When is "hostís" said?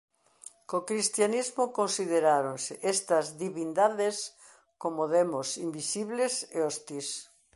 6.67-7.07